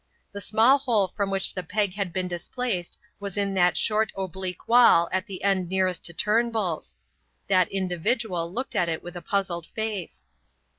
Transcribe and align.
The 0.31 0.41
small 0.41 0.79
hole 0.79 1.09
from 1.09 1.29
which 1.29 1.53
the 1.53 1.61
peg 1.61 1.93
had 1.93 2.11
been 2.11 2.27
displaced 2.27 2.97
was 3.19 3.37
in 3.37 3.53
that 3.53 3.77
short 3.77 4.11
oblique 4.17 4.67
wall 4.67 5.07
at 5.11 5.27
the 5.27 5.43
end 5.43 5.69
nearest 5.69 6.03
to 6.05 6.13
Turnbull's. 6.13 6.95
That 7.47 7.71
individual 7.71 8.51
looked 8.51 8.75
at 8.75 8.89
it 8.89 9.03
with 9.03 9.15
a 9.15 9.21
puzzled 9.21 9.67
face. 9.75 10.25